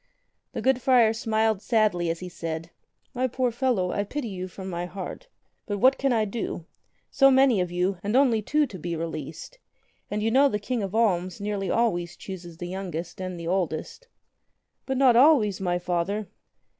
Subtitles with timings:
[0.53, 2.71] The good friar smiled sadly as he said:
[3.13, 5.27] "My poor fellow, I pity you from my heart.
[5.67, 6.65] But what can I do?
[7.11, 9.59] So many of you, and only two to be released!
[10.09, 14.07] And you know the King of Alms nearly always chooses the youngest and the oldest."
[14.87, 16.25] "But not always, my Father."